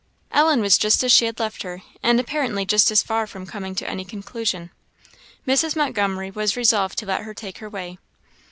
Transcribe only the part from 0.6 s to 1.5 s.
was just as she had